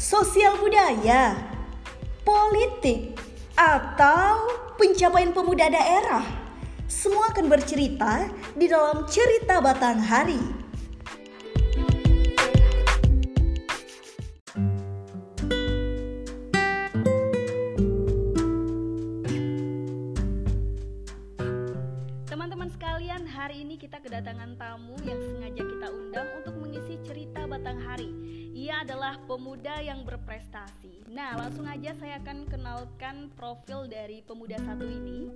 [0.00, 1.36] sosial budaya,
[2.24, 3.20] politik,
[3.52, 4.48] atau
[4.80, 6.24] pencapaian pemuda daerah.
[6.88, 10.40] Semua akan bercerita di dalam cerita Batang Hari.
[22.24, 24.96] Teman-teman sekalian, hari ini kita kedatangan tamu
[29.30, 31.06] pemuda yang berprestasi.
[31.06, 35.30] Nah, langsung aja saya akan kenalkan profil dari pemuda satu ini.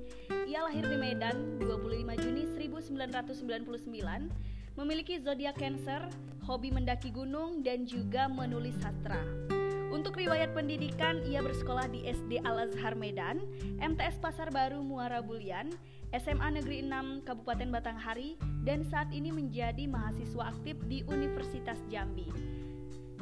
[0.51, 4.35] Ia lahir di Medan 25 Juni 1999,
[4.75, 6.11] memiliki zodiak Cancer,
[6.43, 9.23] hobi mendaki gunung dan juga menulis sastra.
[9.95, 13.47] Untuk riwayat pendidikan, ia bersekolah di SD Al-Azhar Medan,
[13.79, 15.71] MTS Pasar Baru Muara Bulian,
[16.11, 18.35] SMA Negeri 6 Kabupaten Batanghari,
[18.67, 22.54] dan saat ini menjadi mahasiswa aktif di Universitas Jambi.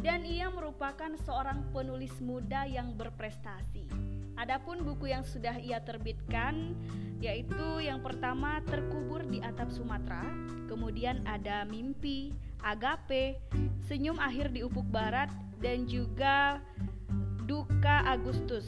[0.00, 3.84] Dan ia merupakan seorang penulis muda yang berprestasi.
[4.40, 6.72] Adapun buku yang sudah ia terbitkan
[7.22, 10.26] yaitu yang pertama Terkubur di Atap Sumatera,
[10.66, 13.38] kemudian ada Mimpi, Agape,
[13.86, 15.30] Senyum Akhir di Ufuk Barat,
[15.62, 16.58] dan juga
[17.46, 18.66] Duka Agustus.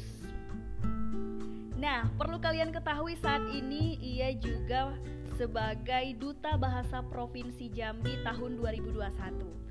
[1.74, 4.94] Nah, perlu kalian ketahui saat ini ia juga
[5.34, 9.63] sebagai Duta Bahasa Provinsi Jambi tahun 2021.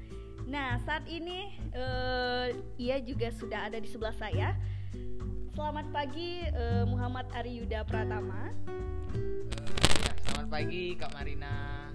[0.43, 4.55] Nah, saat ini eh, ia juga sudah ada di sebelah saya.
[5.55, 8.51] Selamat pagi eh, Muhammad Ari Yuda Pratama.
[10.03, 11.87] Ya, selamat pagi Kak Marina.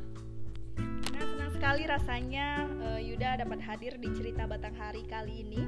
[1.12, 5.62] Nah, senang sekali rasanya eh, Yuda dapat hadir di cerita Batang Hari kali ini.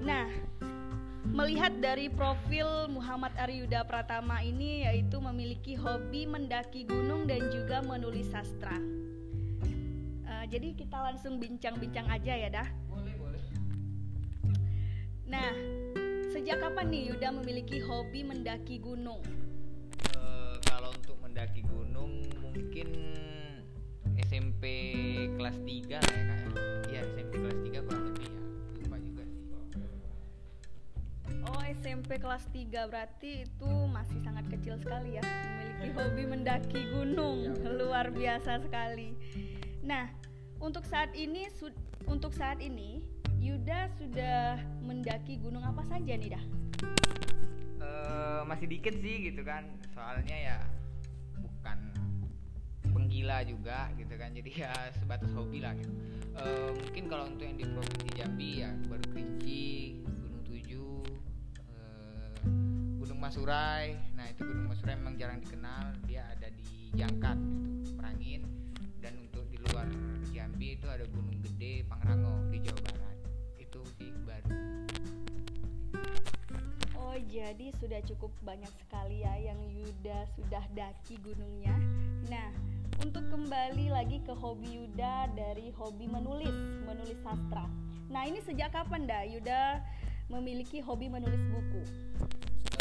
[0.00, 0.30] Nah,
[1.28, 8.32] melihat dari profil Muhammad Aryuda Pratama ini yaitu memiliki hobi mendaki gunung dan juga menulis
[8.32, 8.78] sastra.
[10.46, 12.68] Jadi kita langsung bincang-bincang aja ya dah.
[12.86, 13.42] Boleh, boleh.
[15.26, 15.50] Nah,
[16.30, 19.18] sejak kapan nih Yuda memiliki hobi mendaki gunung?
[20.14, 22.88] Eh, kalau untuk mendaki gunung mungkin
[24.22, 24.64] SMP
[25.34, 26.50] kelas 3 lah ya Kak ya.
[26.86, 28.42] Iya, SMP kelas 3 kurang lebih ya.
[28.86, 29.42] Lupa juga sih.
[31.42, 37.58] Oh, SMP kelas 3 berarti itu masih sangat kecil sekali ya memiliki hobi mendaki gunung.
[37.66, 39.12] Luar biasa sekali.
[39.82, 40.25] Nah,
[40.60, 41.48] untuk saat ini
[42.06, 43.02] untuk saat ini
[43.36, 46.44] Yuda sudah mendaki gunung apa saja nih dah?
[47.78, 49.68] Eh, masih dikit sih gitu kan.
[49.94, 50.58] Soalnya ya
[51.38, 51.78] bukan
[52.90, 54.32] penggila juga gitu kan.
[54.34, 55.92] Jadi ya sebatas hobi lah gitu.
[56.36, 61.00] Eh, mungkin kalau untuk yang di Provinsi Jambi ya baru Kerinci, Gunung Tujuh,
[61.60, 62.36] eh,
[62.98, 63.94] Gunung Masurai.
[64.16, 65.94] Nah itu Gunung Masurai memang jarang dikenal.
[66.08, 68.42] Dia ada di Jangkat gitu, Perangin.
[70.66, 73.18] Jambi itu ada Gunung Gede, Pangrango di Jawa Barat.
[73.54, 74.50] Itu sih baru.
[76.98, 81.70] Oh, jadi sudah cukup banyak sekali ya yang Yuda sudah daki gunungnya.
[82.26, 82.50] Nah,
[82.98, 87.70] untuk kembali lagi ke hobi Yuda dari hobi menulis, menulis sastra.
[88.10, 89.86] Nah, ini sejak kapan dah Yuda
[90.34, 91.82] memiliki hobi menulis buku?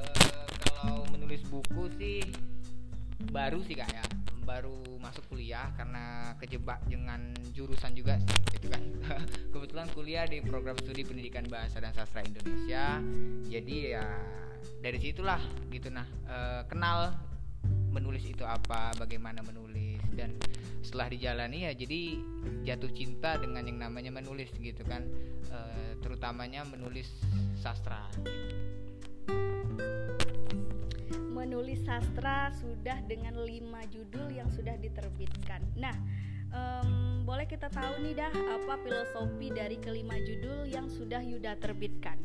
[0.02, 2.26] Eh, kalau menulis buku sih
[3.30, 8.22] baru sih kak ya baru masuk kuliah karena kejebak dengan jurusan juga
[8.54, 8.82] gitu kan.
[9.54, 13.02] Kebetulan kuliah di program studi pendidikan bahasa dan sastra Indonesia.
[13.50, 14.06] Jadi ya
[14.80, 15.42] dari situlah
[15.74, 15.90] gitu.
[15.90, 17.18] Nah eh, kenal
[17.90, 20.38] menulis itu apa bagaimana menulis dan
[20.86, 22.22] setelah dijalani ya jadi
[22.62, 25.04] jatuh cinta dengan yang namanya menulis gitu kan.
[25.50, 27.10] Eh, terutamanya menulis
[27.58, 28.06] sastra.
[28.22, 29.55] gitu.
[31.46, 35.62] Menulis sastra sudah dengan lima judul yang sudah diterbitkan.
[35.78, 35.94] Nah,
[36.50, 42.18] em, boleh kita tahu nih dah apa filosofi dari kelima judul yang sudah Yuda terbitkan?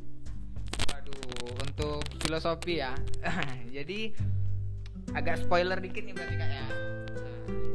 [0.88, 2.96] Waduh, untuk filosofi ya.
[3.76, 4.16] Jadi
[5.12, 6.64] agak spoiler dikit nih berarti kak ya.
[6.64, 6.72] Nah,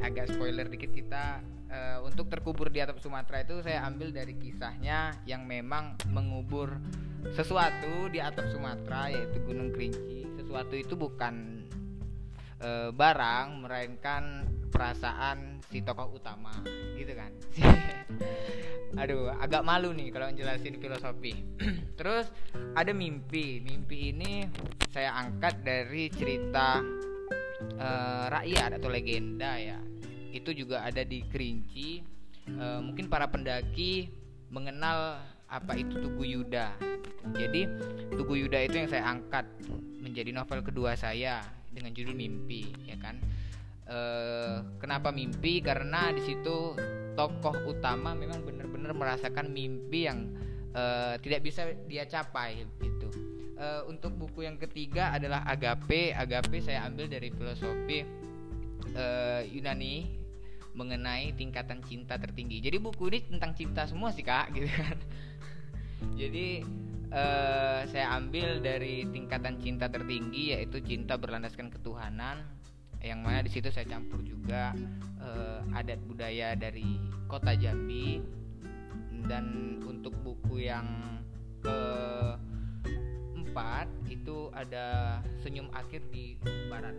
[0.02, 5.14] agak spoiler dikit kita eh, untuk terkubur di atap Sumatera itu saya ambil dari kisahnya
[5.30, 6.74] yang memang mengubur
[7.38, 10.25] sesuatu di atap Sumatera yaitu Gunung Kerinci.
[10.56, 11.68] Sesuatu itu bukan
[12.64, 16.56] eh, barang melainkan perasaan si tokoh utama
[16.96, 17.28] gitu kan.
[19.04, 21.44] Aduh, agak malu nih kalau ngejelasin filosofi.
[22.00, 22.32] Terus
[22.72, 23.60] ada mimpi.
[23.68, 24.48] Mimpi ini
[24.96, 26.80] saya angkat dari cerita
[27.76, 29.76] eh, rakyat atau legenda ya.
[30.32, 32.00] Itu juga ada di Kerinci.
[32.48, 34.08] Eh, mungkin para pendaki
[34.56, 35.20] mengenal
[35.56, 36.76] apa itu Tugu Yuda.
[37.36, 37.68] Jadi
[38.14, 39.48] Tugu Yuda itu yang saya angkat
[40.04, 41.42] menjadi novel kedua saya
[41.72, 43.20] dengan judul Mimpi, ya kan?
[43.86, 45.62] Eh, kenapa mimpi?
[45.62, 46.74] Karena di situ
[47.14, 50.36] tokoh utama memang benar-benar merasakan mimpi yang
[50.76, 53.08] uh, tidak bisa dia capai gitu
[53.56, 58.04] uh, untuk buku yang ketiga adalah Agape Agape saya ambil dari filosofi
[59.00, 60.26] uh, Yunani
[60.76, 62.60] mengenai tingkatan cinta tertinggi.
[62.60, 65.00] Jadi buku ini tentang cinta semua sih kak, gitu kan.
[66.16, 66.64] Jadi
[67.12, 72.38] uh, saya ambil dari tingkatan cinta tertinggi yaitu cinta berlandaskan ketuhanan,
[73.04, 74.74] yang mana di situ saya campur juga
[75.22, 78.22] uh, adat budaya dari kota Jambi.
[79.26, 80.86] Dan untuk buku yang
[81.66, 82.38] keempat
[84.06, 86.38] itu ada senyum akhir di
[86.70, 86.94] barat.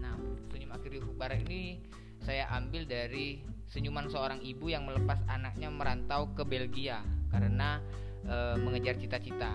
[0.00, 0.16] Nah,
[0.48, 1.84] senyum akhir di barat ini
[2.24, 7.04] saya ambil dari senyuman seorang ibu yang melepas anaknya merantau ke Belgia.
[7.28, 7.76] Karena
[8.24, 9.52] e, mengejar cita-cita.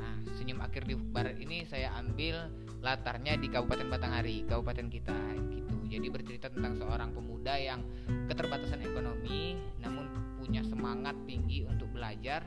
[0.00, 5.18] Nah, senyum akhir di barat ini saya ambil latarnya di Kabupaten Batanghari, kabupaten kita
[5.52, 5.76] gitu.
[5.90, 7.84] Jadi bercerita tentang seorang pemuda yang
[8.26, 10.08] keterbatasan ekonomi namun
[10.40, 12.46] punya semangat tinggi untuk belajar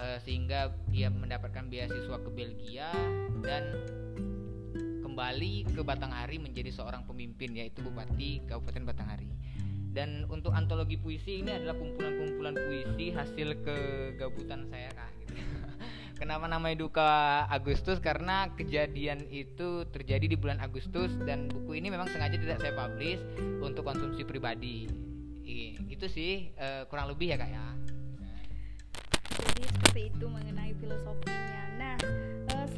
[0.00, 2.88] e, sehingga dia mendapatkan beasiswa ke Belgia
[3.44, 3.76] dan
[5.04, 9.28] kembali ke Batanghari menjadi seorang pemimpin yaitu Bupati Kabupaten Batanghari.
[9.90, 15.10] Dan untuk antologi puisi ini adalah kumpulan-kumpulan puisi hasil kegabutan saya kak.
[15.18, 15.34] Gitu.
[16.20, 17.10] Kenapa namanya Duka
[17.50, 17.98] Agustus?
[17.98, 23.18] Karena kejadian itu terjadi di bulan Agustus dan buku ini memang sengaja tidak saya publish
[23.58, 24.86] untuk konsumsi pribadi.
[25.90, 27.66] Itu sih uh, kurang lebih ya kak ya.
[29.40, 31.59] Jadi seperti itu mengenai filosofinya.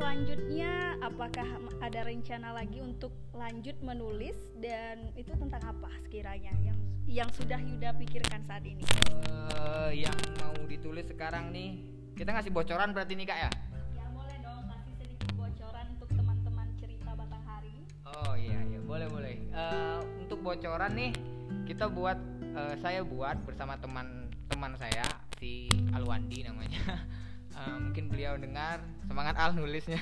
[0.02, 1.46] Selanjutnya apakah
[1.78, 6.74] ada rencana lagi untuk lanjut menulis dan itu tentang apa sekiranya yang
[7.06, 8.82] yang sudah Yuda pikirkan saat ini?
[9.14, 11.78] Uh, yang mau ditulis sekarang nih,
[12.18, 13.50] kita ngasih bocoran berarti nih kak ya?
[13.94, 17.74] Ya boleh dong kasih sedikit bocoran untuk teman-teman cerita Batanghari.
[18.02, 19.34] Oh iya iya boleh boleh.
[19.54, 21.14] Uh, untuk bocoran nih
[21.62, 22.18] kita buat
[22.58, 25.06] uh, saya buat bersama teman-teman saya
[25.38, 26.82] si Alwandi namanya.
[27.56, 28.80] uh, mungkin beliau dengar.
[29.06, 30.00] Semangat Al nulisnya.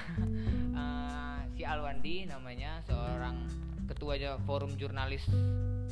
[0.75, 3.47] Uh, si Alwandi namanya seorang
[3.91, 4.17] ketua
[4.47, 5.27] forum jurnalis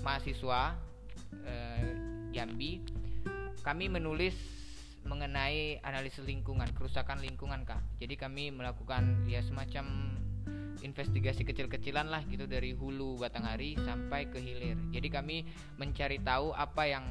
[0.01, 0.79] mahasiswa
[1.45, 1.85] uh,
[2.31, 2.81] Jambi.
[3.61, 4.35] Kami menulis
[5.09, 7.81] mengenai analisis lingkungan kerusakan lingkungan kak.
[7.99, 10.15] Jadi kami melakukan ya semacam
[10.83, 14.79] investigasi kecil-kecilan lah gitu dari hulu Batanghari sampai ke hilir.
[14.95, 15.37] Jadi kami
[15.81, 17.05] mencari tahu apa yang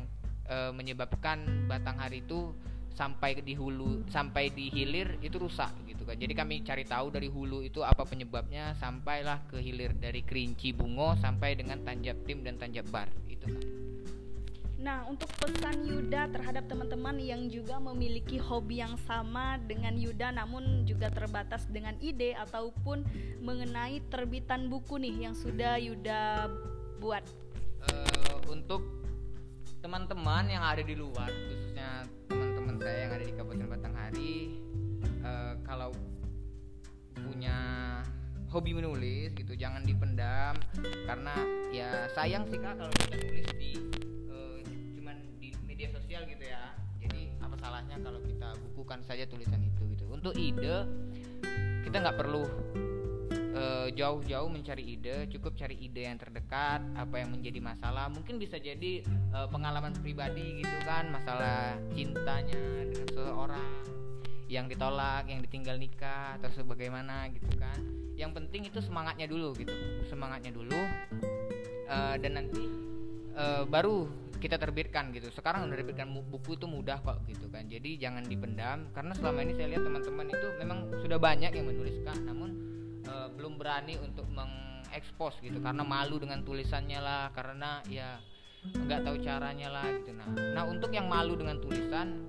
[0.47, 2.55] e, menyebabkan Batanghari itu
[2.97, 7.29] sampai di hulu sampai di hilir itu rusak gitu kan jadi kami cari tahu dari
[7.29, 12.57] hulu itu apa penyebabnya sampailah ke hilir dari kerinci bungo sampai dengan tanjab tim dan
[12.57, 13.65] tanjab bar itu kan
[14.77, 20.85] Nah, untuk pesan Yuda terhadap teman-teman yang juga memiliki hobi yang sama dengan Yuda namun
[20.85, 23.01] juga terbatas dengan ide ataupun
[23.41, 26.53] mengenai terbitan buku nih yang sudah Yuda
[27.01, 27.25] buat.
[27.89, 28.85] Uh, untuk
[29.81, 32.05] teman-teman yang ada di luar, khususnya
[32.77, 34.35] saya yang ada di Kabupaten Batanghari
[35.25, 35.89] uh, kalau
[37.17, 37.57] punya
[38.47, 40.55] hobi menulis gitu jangan dipendam
[41.03, 41.35] karena
[41.73, 43.71] ya sayang sih kak kalau kita nulis di
[44.31, 44.57] uh,
[44.95, 46.73] cuman di media sosial gitu ya.
[46.97, 50.05] Jadi apa salahnya kalau kita bukukan saja tulisan itu gitu.
[50.09, 50.87] Untuk ide
[51.83, 52.45] kita nggak perlu
[53.87, 58.11] Eh, jauh-jauh mencari ide, cukup cari ide yang terdekat, apa yang menjadi masalah.
[58.11, 58.99] Mungkin bisa jadi
[59.31, 63.67] uh, pengalaman pribadi gitu kan, masalah cintanya dengan seseorang
[64.51, 67.79] yang ditolak, yang ditinggal nikah atau sebagaimana gitu kan.
[68.19, 69.71] Yang penting itu semangatnya dulu gitu,
[70.11, 70.81] semangatnya dulu,
[71.87, 72.67] uh, dan nanti
[73.39, 74.03] uh, baru
[74.43, 75.31] kita terbitkan gitu.
[75.31, 77.63] Sekarang menerbitkan buku itu mudah kok gitu kan.
[77.71, 82.27] Jadi jangan dipendam karena selama ini saya lihat teman-teman itu memang sudah banyak yang menuliskan,
[82.27, 82.66] namun
[83.27, 88.15] uh, belum berani untuk mengekspos gitu karena malu dengan tulisannya lah karena ya
[88.63, 90.15] nggak tahu caranya lah gitu.
[90.15, 92.23] Nah nah untuk yang malu dengan tulisan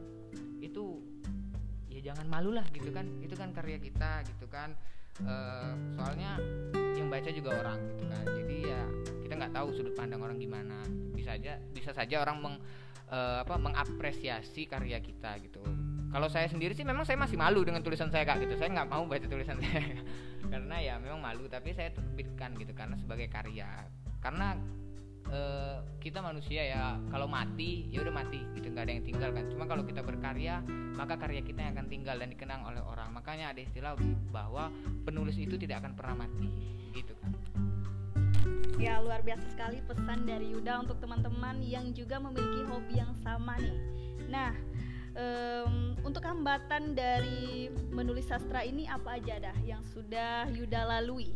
[0.58, 0.98] itu
[1.86, 3.06] ya jangan malu lah gitu kan.
[3.22, 4.74] Itu kan karya kita gitu kan.
[5.18, 6.38] Uh, soalnya
[6.94, 8.24] yang baca juga orang gitu kan.
[8.26, 8.82] Jadi ya
[9.22, 10.82] kita nggak tahu sudut pandang orang gimana.
[11.14, 12.56] Bisa aja bisa saja orang meng
[13.10, 15.62] uh, apa mengapresiasi karya kita gitu
[16.08, 18.56] kalau saya sendiri sih memang saya masih malu dengan tulisan saya kak gitu.
[18.56, 20.00] Saya nggak mau baca tulisan saya.
[20.48, 23.68] Karena ya memang malu tapi saya terbitkan gitu karena sebagai karya.
[24.24, 24.56] Karena
[25.28, 25.40] e,
[26.00, 29.44] kita manusia ya kalau mati ya udah mati gitu nggak ada yang tinggal kan.
[29.52, 30.64] Cuma kalau kita berkarya
[30.96, 33.12] maka karya kita yang akan tinggal dan dikenang oleh orang.
[33.12, 33.92] Makanya ada istilah
[34.32, 34.72] bahwa
[35.04, 36.48] penulis itu tidak akan pernah mati
[36.96, 37.30] gitu kan
[38.78, 43.58] Ya luar biasa sekali pesan dari Yuda untuk teman-teman yang juga memiliki hobi yang sama
[43.58, 43.74] nih.
[44.30, 44.54] Nah,
[45.18, 51.34] um, untuk hambatan dari menulis sastra ini apa aja dah yang sudah Yuda lalui?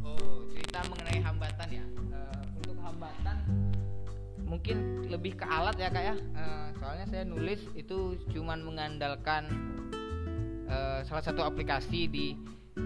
[0.00, 1.84] Oh, cerita mengenai hambatan ya.
[2.14, 3.36] Uh, untuk hambatan
[4.50, 9.46] mungkin lebih ke alat ya kak ya uh, soalnya saya nulis itu cuman mengandalkan
[10.66, 12.34] uh, salah satu aplikasi di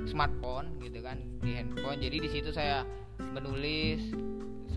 [0.05, 2.85] smartphone gitu kan di handphone jadi di situ saya
[3.33, 4.13] menulis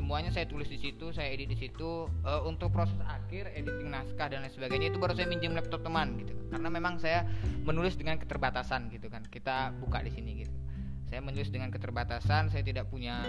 [0.07, 2.07] semuanya saya tulis di situ saya edit di situ.
[2.23, 6.15] Uh, untuk proses akhir editing naskah dan lain sebagainya itu baru saya minjem laptop teman
[6.23, 6.31] gitu.
[6.47, 7.27] Karena memang saya
[7.67, 9.27] menulis dengan keterbatasan gitu kan.
[9.27, 10.55] Kita buka di sini gitu.
[11.11, 13.19] Saya menulis dengan keterbatasan saya tidak punya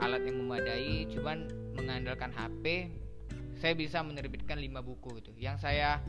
[0.00, 2.88] alat yang memadai cuman mengandalkan HP
[3.60, 5.36] saya bisa menerbitkan lima buku gitu.
[5.36, 6.00] Yang saya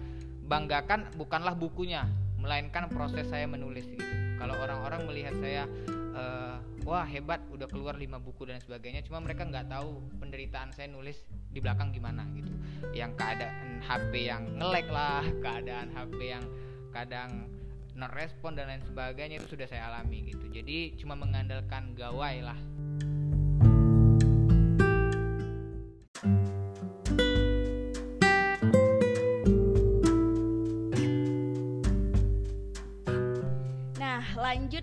[0.48, 2.08] banggakan bukanlah bukunya
[2.40, 4.08] melainkan proses saya menulis gitu.
[4.40, 5.68] Kalau orang-orang melihat saya
[6.16, 9.04] uh, wah hebat udah keluar lima buku dan sebagainya.
[9.08, 12.52] Cuma mereka nggak tahu penderitaan saya nulis di belakang gimana gitu.
[12.92, 16.46] Yang keadaan HP yang ngelek lah keadaan HP yang
[16.92, 17.50] kadang
[17.94, 20.50] non respon dan lain sebagainya itu sudah saya alami gitu.
[20.50, 22.58] Jadi cuma mengandalkan gawai lah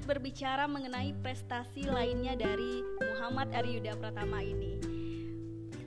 [0.00, 4.80] lanjut berbicara mengenai prestasi lainnya dari Muhammad Aryuda Pratama ini.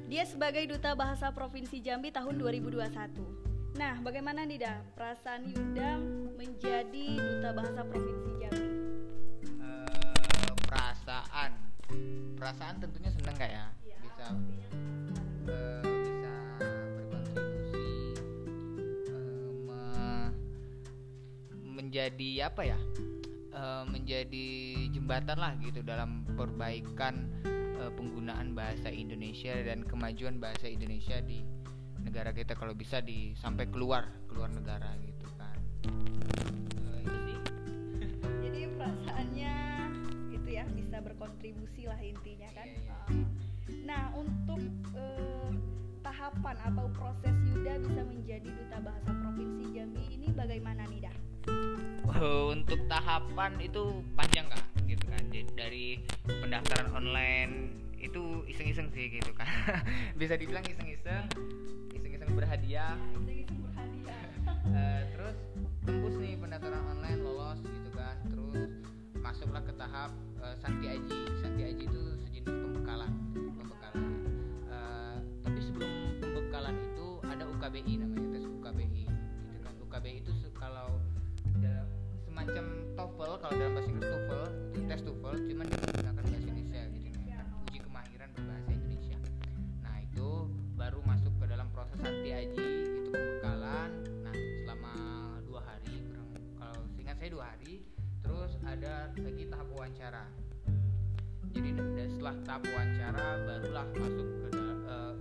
[0.05, 3.73] Dia sebagai Duta Bahasa Provinsi Jambi tahun 2021.
[3.73, 5.97] Nah, bagaimana nih dah perasaan Yuda
[6.37, 8.69] menjadi Duta Bahasa Provinsi Jambi?
[9.57, 11.51] Uh, perasaan,
[12.37, 13.65] perasaan tentunya senang gak ya?
[13.81, 14.25] ya bisa
[15.49, 16.33] uh, bisa
[17.01, 17.89] berkontribusi
[19.73, 20.29] uh,
[21.65, 22.77] menjadi apa ya?
[23.63, 24.49] Uh, menjadi
[24.91, 27.31] jembatan lah gitu dalam perbaikan
[27.79, 31.39] uh, penggunaan bahasa Indonesia dan kemajuan bahasa Indonesia di
[32.03, 35.57] negara kita kalau bisa di sampai keluar keluar negara gitu kan.
[35.87, 37.39] Uh, itu sih.
[38.43, 39.55] Jadi perasaannya
[40.35, 42.67] itu ya bisa berkontribusi lah intinya kan.
[42.67, 43.25] Iya, iya.
[43.87, 44.59] nah untuk
[44.99, 45.51] uh,
[46.03, 48.32] tahapan atau proses Yuda bisa menjadi
[52.23, 55.23] uh, untuk tahapan itu panjang kak gitu kan.
[55.53, 59.47] Dari pendaftaran online itu iseng-iseng sih gitu kan.
[60.19, 61.27] Bisa dibilang iseng-iseng
[61.91, 62.95] iseng-iseng berhadiah.
[64.63, 65.37] Uh, terus
[65.83, 68.15] tembus nih pendaftaran online lolos gitu kan.
[68.31, 68.71] Terus
[69.19, 71.19] masuklah ke tahap uh, Santi Aji.
[71.43, 73.95] Santi Aji itu sejenis pembekalan pembekalan.
[74.71, 75.91] Uh, tapi sebelum
[76.23, 78.22] pembekalan itu ada UKBI namanya
[82.43, 82.65] semacam
[82.99, 84.43] TOEFL kalau dalam bahasa Inggris TOEFL
[84.75, 87.19] itu tes TOEFL cuman digunakan bahasa Indonesia gitu.
[87.31, 89.17] Kan uji kemahiran berbahasa Indonesia.
[89.79, 90.29] Nah itu
[90.75, 93.91] baru masuk ke dalam proses anti aji itu pembekalan.
[94.27, 94.93] Nah selama
[95.47, 96.27] dua hari kurang
[96.59, 97.73] kalau seingat saya dua hari
[98.19, 100.25] terus ada lagi tahap wawancara.
[101.55, 101.69] Jadi
[102.11, 104.47] setelah tahap wawancara barulah masuk ke
[104.91, 105.15] uh,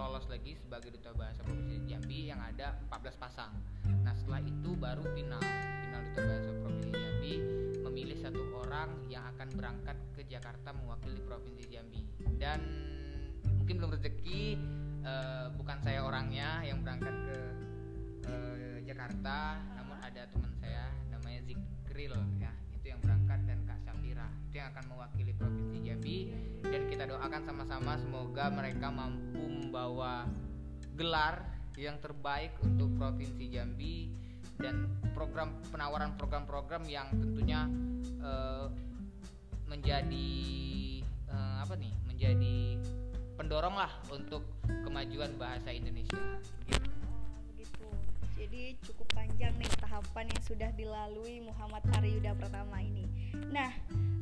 [0.00, 3.52] lolos lagi sebagai duta bahasa provinsi Jambi yang ada 14 pasang.
[4.40, 5.42] Setelah itu baru final.
[5.44, 7.34] Final duta bahasa provinsi Jambi.
[7.84, 12.00] Memilih satu orang yang akan berangkat ke Jakarta mewakili provinsi Jambi.
[12.40, 12.58] Dan
[13.60, 14.56] mungkin belum rezeki
[15.04, 17.36] uh, bukan saya orangnya yang berangkat ke
[18.32, 22.56] uh, Jakarta namun ada teman saya namanya Zikril ya.
[22.72, 26.18] Itu yang berangkat dan Kak Safira itu yang akan mewakili provinsi Jambi.
[26.64, 30.24] Dan kita doakan sama-sama semoga mereka mampu membawa
[30.96, 31.44] gelar
[31.76, 34.29] yang terbaik untuk provinsi Jambi
[34.60, 34.86] dan
[35.16, 37.66] program penawaran program-program yang tentunya
[38.20, 38.68] uh,
[39.66, 40.30] menjadi
[41.32, 42.56] uh, apa nih menjadi
[43.40, 44.44] pendorong lah untuk
[44.84, 46.20] kemajuan bahasa Indonesia.
[46.68, 46.90] Gitu.
[47.52, 47.88] begitu
[48.36, 53.04] jadi cukup panjang nih tahapan yang sudah dilalui Muhammad Aryuda pertama ini.
[53.52, 53.72] Nah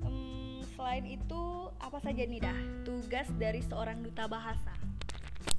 [0.02, 1.42] um, selain itu
[1.78, 4.75] apa saja nih dah tugas dari seorang duta bahasa?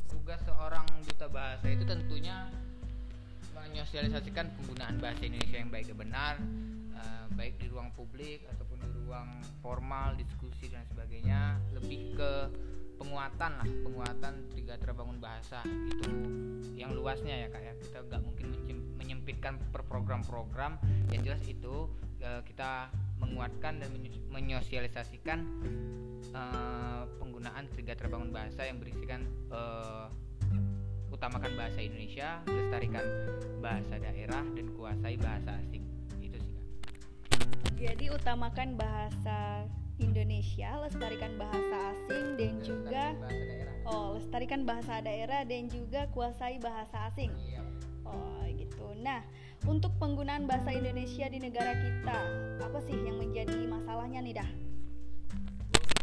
[0.07, 2.47] Tugas seorang duta bahasa itu tentunya
[3.59, 6.33] menyosialisasikan penggunaan bahasa Indonesia yang baik dan benar
[6.95, 12.31] uh, baik di ruang publik ataupun di ruang formal diskusi dan sebagainya lebih ke
[12.99, 16.11] penguatan lah penguatan tiga terbangun bahasa itu
[16.75, 17.73] yang luasnya ya kak ya.
[17.79, 18.47] Kita nggak mungkin
[18.99, 20.79] menyempitkan per program-program.
[21.11, 21.75] Yang jelas itu
[22.23, 23.89] uh, kita menguatkan dan
[24.31, 25.39] menyosialisasikan
[26.31, 30.07] uh, penggunaan tiga terbangun bahasa yang berisikan uh,
[31.11, 33.03] utamakan bahasa Indonesia, lestarikan
[33.59, 35.83] bahasa daerah dan kuasai bahasa asing.
[36.23, 36.65] Itu sih Kak.
[37.79, 39.67] Jadi utamakan bahasa
[39.99, 46.61] Indonesia, lestarikan bahasa asing dan lestarikan juga bahasa oh, lestarikan bahasa daerah dan juga kuasai
[46.61, 47.31] bahasa asing.
[47.35, 47.61] Iya.
[48.07, 48.85] Oh, gitu.
[49.01, 49.21] Nah,
[49.67, 52.19] untuk penggunaan bahasa Indonesia di negara kita,
[52.63, 54.49] apa sih yang menjadi masalahnya nih dah?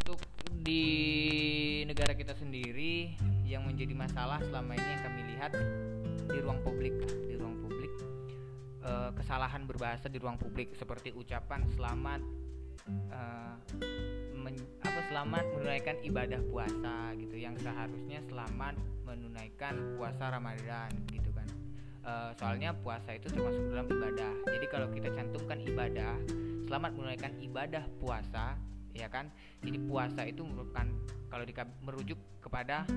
[0.05, 0.21] Untuk
[0.61, 0.85] di
[1.89, 5.53] negara kita sendiri yang menjadi masalah selama ini yang kami lihat
[6.27, 6.95] di ruang publik
[7.27, 7.93] di ruang publik.
[8.87, 12.23] Uh, kesalahan berbahasa di ruang publik seperti ucapan selamat
[13.11, 13.55] uh,
[14.35, 14.55] men,
[14.87, 17.35] apa selamat menunaikan ibadah puasa gitu.
[17.35, 21.49] Yang seharusnya selamat menunaikan puasa Ramadan gitu kan.
[22.07, 24.33] Uh, soalnya puasa itu termasuk dalam ibadah.
[24.47, 26.15] Jadi kalau kita cantumkan ibadah
[26.67, 28.55] selamat menunaikan ibadah puasa
[28.97, 29.29] ya kan?
[29.61, 30.87] Jadi puasa itu merupakan
[31.29, 31.53] kalau di,
[31.85, 32.89] merujuk kepada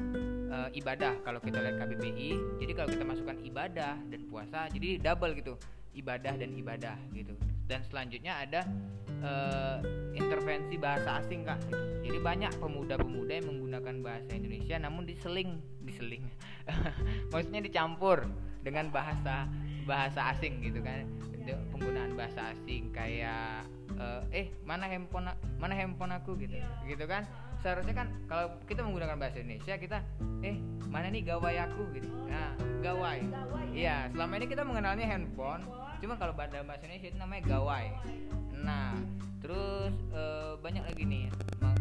[0.50, 1.20] uh, ibadah.
[1.25, 2.29] Kalau kita lihat KBBI
[2.63, 5.53] jadi kalau kita masukkan ibadah dan puasa jadi double gitu.
[5.94, 7.36] Ibadah dan ibadah gitu.
[7.70, 8.62] Dan selanjutnya ada
[9.22, 9.77] uh,
[10.15, 11.77] intervensi bahasa asing kak gitu.
[12.10, 16.25] jadi banyak pemuda-pemuda yang menggunakan bahasa Indonesia namun diseling diseling.
[17.34, 18.25] Maksudnya dicampur
[18.62, 19.48] dengan bahasa
[19.89, 21.10] bahasa asing gitu kan.
[21.74, 23.65] Penggunaan bahasa asing kayak
[23.98, 26.62] uh, eh mana handphone mana handphone aku gitu.
[26.86, 27.25] Gitu kan.
[27.60, 29.98] Seharusnya kan kalau kita menggunakan bahasa Indonesia kita
[30.46, 30.62] eh
[30.93, 31.89] mana nih gawai aku?
[31.98, 32.05] gitu.
[32.29, 32.53] Nah
[32.86, 33.25] gawai.
[33.74, 35.65] Iya selama ini kita mengenalnya handphone.
[36.00, 37.86] Cuma kalau dalam bahasa Indonesia itu namanya gawai.
[38.62, 38.93] Nah
[39.41, 41.25] terus uh, banyak lagi nih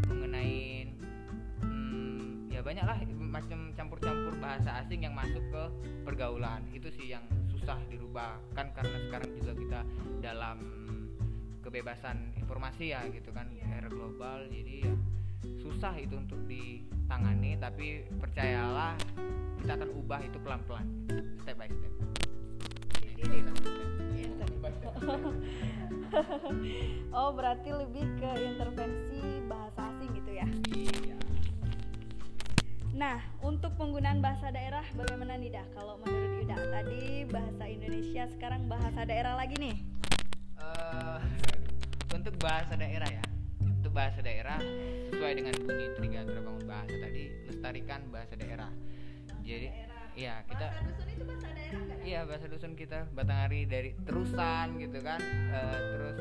[0.08, 0.88] mengenai
[1.60, 2.98] hmm, ya banyak lah
[3.28, 5.62] macam campur-campur bahasa asing yang masuk ke
[6.08, 6.64] pergaulan.
[6.72, 7.22] Itu sih yang
[7.68, 9.80] susah dirubah kan karena sekarang juga kita
[10.24, 10.56] dalam
[11.60, 14.48] kebebasan informasi ya gitu kan era global.
[14.48, 14.96] Jadi ya
[15.60, 18.96] susah itu untuk ditangani tapi percayalah
[19.60, 20.88] kita akan ubah itu pelan-pelan
[21.44, 21.92] step by step.
[27.20, 29.77] Oh berarti lebih ke intervensi bahasa
[32.98, 35.62] Nah, untuk penggunaan bahasa daerah bagaimana nih dah?
[35.70, 39.76] Kalau menurut Yuda tadi bahasa Indonesia, sekarang bahasa daerah lagi nih.
[40.58, 41.22] Uh,
[42.10, 43.22] untuk bahasa daerah ya,
[43.62, 44.58] untuk bahasa daerah
[45.14, 48.70] sesuai dengan bunyi trigatura bangun bahasa tadi lestarikan bahasa daerah.
[49.46, 49.70] Jadi
[50.18, 54.98] iya kita bahasa dusun itu bahasa daerah iya bahasa dusun kita Batanghari dari terusan gitu
[55.06, 55.22] kan.
[55.54, 56.18] Uh, terus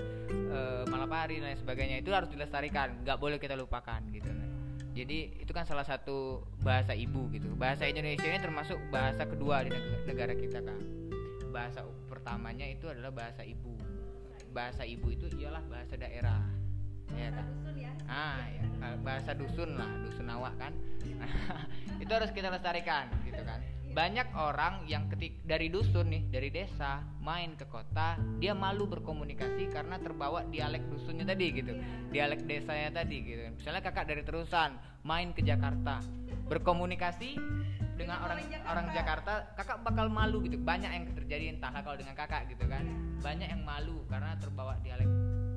[0.54, 4.57] uh, Malapari dan lain sebagainya itu harus dilestarikan nggak boleh kita lupakan gitu kan
[4.97, 7.53] jadi itu kan salah satu bahasa ibu gitu.
[7.53, 9.69] Bahasa Indonesia ini termasuk bahasa kedua di
[10.10, 10.81] negara kita kan
[11.53, 13.77] bahasa pertamanya itu adalah bahasa ibu.
[14.49, 16.41] Bahasa ibu itu ialah bahasa daerah.
[17.13, 17.47] Ya kan?
[17.77, 17.93] Ya.
[18.10, 18.63] ah ya
[19.05, 20.73] bahasa dusun lah dusun awak kan.
[22.03, 23.63] Itu harus kita lestarikan gitu kan
[23.97, 29.73] banyak orang yang ketik dari dusun nih dari desa main ke kota dia malu berkomunikasi
[29.73, 31.73] karena terbawa dialek dusunnya tadi gitu
[32.13, 33.57] dialek desanya tadi gitu.
[33.57, 35.97] Misalnya kakak dari terusan main ke Jakarta
[36.45, 37.41] berkomunikasi
[37.97, 38.69] dengan orang Jakarta.
[38.69, 40.62] orang Jakarta kakak bakal malu gitu.
[40.62, 42.86] Banyak yang terjadi entahlah kalau dengan kakak gitu kan.
[43.25, 45.10] Banyak yang malu karena terbawa dialek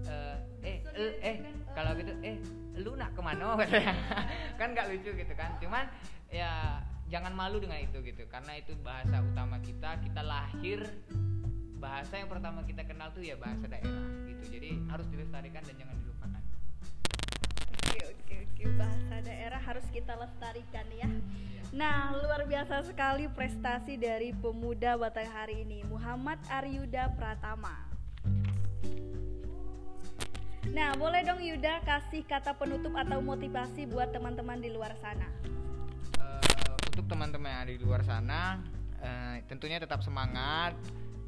[0.09, 1.37] uh, eh eh, eh
[1.77, 2.41] kalau gitu eh
[2.81, 3.61] lu nak ke mana?
[4.61, 5.61] Kan nggak lucu gitu kan.
[5.61, 5.85] Cuman
[6.33, 10.87] ya jangan malu dengan itu gitu karena itu bahasa utama kita kita lahir
[11.83, 15.97] bahasa yang pertama kita kenal tuh ya bahasa daerah gitu jadi harus dilestarikan dan jangan
[15.99, 16.43] dilupakan
[17.67, 21.61] oke oke oke bahasa daerah harus kita lestarikan ya iya.
[21.71, 27.87] Nah, luar biasa sekali prestasi dari pemuda Batanghari ini, Muhammad Aryuda Pratama.
[30.75, 35.31] Nah, boleh dong Yuda kasih kata penutup atau motivasi buat teman-teman di luar sana.
[36.91, 38.59] Untuk teman-teman yang ada di luar sana,
[38.99, 40.75] uh, tentunya tetap semangat.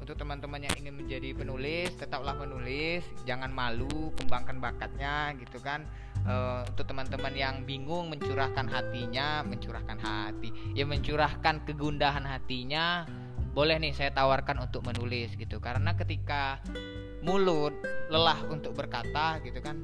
[0.03, 5.87] Untuk teman-teman yang ingin menjadi penulis, tetaplah penulis, jangan malu, kembangkan bakatnya, gitu kan.
[6.27, 13.07] Uh, untuk teman-teman yang bingung mencurahkan hatinya, mencurahkan hati, ya mencurahkan kegundahan hatinya,
[13.55, 15.63] boleh nih saya tawarkan untuk menulis gitu.
[15.63, 16.59] Karena ketika
[17.23, 17.71] mulut
[18.11, 19.79] lelah untuk berkata gitu kan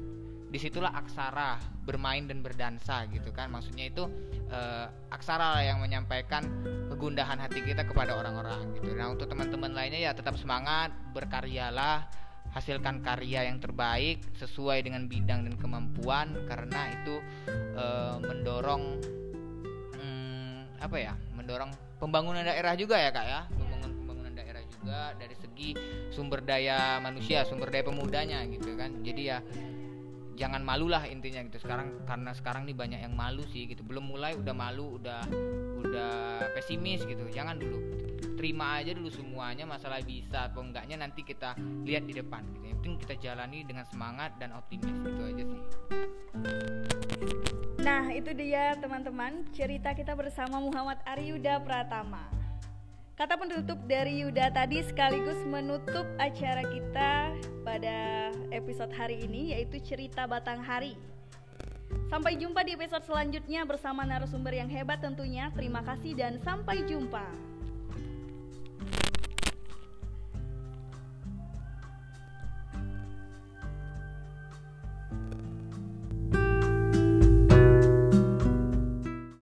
[0.50, 3.54] di situlah aksara bermain dan berdansa gitu kan.
[3.54, 4.04] Maksudnya itu
[4.50, 6.42] uh, aksara lah yang menyampaikan
[6.90, 8.92] kegundahan hati kita kepada orang-orang gitu.
[8.98, 12.10] Nah untuk teman-teman lainnya ya tetap semangat berkaryalah
[12.50, 17.22] hasilkan karya yang terbaik sesuai dengan bidang dan kemampuan karena itu
[17.78, 18.98] uh, mendorong
[19.94, 21.70] hmm, apa ya mendorong
[22.02, 23.40] pembangunan daerah juga ya kak ya.
[23.54, 25.70] Pembangunan pembangunan daerah juga dari segi
[26.10, 28.98] sumber daya manusia sumber daya pemudanya gitu kan.
[29.06, 29.38] Jadi ya
[30.40, 31.60] jangan malu lah intinya gitu.
[31.60, 33.84] Sekarang karena sekarang nih banyak yang malu sih gitu.
[33.84, 35.20] Belum mulai udah malu udah
[35.84, 36.12] udah
[36.56, 37.28] pesimis gitu.
[37.28, 37.76] Jangan dulu.
[38.40, 41.52] Terima aja dulu semuanya masalah bisa atau enggaknya nanti kita
[41.84, 42.64] lihat di depan gitu.
[42.72, 45.62] Yang penting kita jalani dengan semangat dan optimis itu aja sih.
[47.84, 52.39] Nah itu dia teman-teman cerita kita bersama Muhammad Aryuda Pratama
[53.20, 57.36] Kata penutup dari Yuda tadi sekaligus menutup acara kita
[57.68, 60.96] pada episode hari ini yaitu cerita Batang Hari.
[62.08, 65.52] Sampai jumpa di episode selanjutnya bersama narasumber yang hebat tentunya.
[65.52, 67.49] Terima kasih dan sampai jumpa.